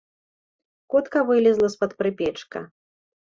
Котка 0.93 1.19
вылезла 1.27 1.67
з-пад 1.75 1.91
прыпечка. 2.01 2.65